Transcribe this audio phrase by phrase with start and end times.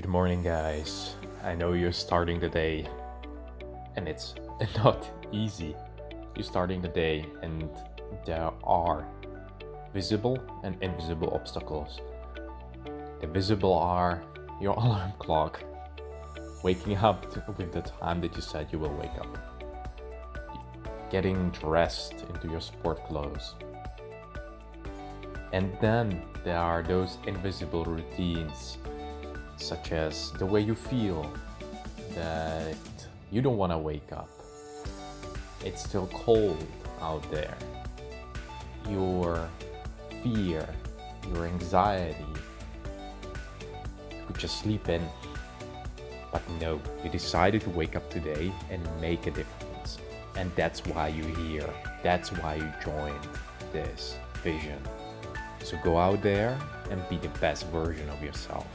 [0.00, 1.14] Good morning, guys.
[1.44, 2.88] I know you're starting the day,
[3.96, 4.34] and it's
[4.78, 5.76] not easy.
[6.34, 7.68] You're starting the day, and
[8.24, 9.06] there are
[9.92, 12.00] visible and invisible obstacles.
[13.20, 14.22] The visible are
[14.58, 15.62] your alarm clock,
[16.64, 17.26] waking up
[17.58, 19.36] with the time that you said you will wake up,
[21.10, 23.54] getting dressed into your sport clothes.
[25.52, 28.78] And then there are those invisible routines
[29.70, 31.32] such as the way you feel
[32.16, 32.74] that
[33.30, 34.28] you don't want to wake up.
[35.64, 36.66] It's still cold
[37.00, 37.56] out there.
[38.88, 39.48] Your
[40.24, 40.68] fear,
[41.32, 42.32] your anxiety,
[44.10, 45.08] you could just sleep in.
[46.32, 49.98] But no, you decided to wake up today and make a difference.
[50.34, 51.70] And that's why you're here.
[52.02, 53.28] That's why you joined
[53.72, 54.80] this vision.
[55.62, 56.58] So go out there
[56.90, 58.66] and be the best version of yourself.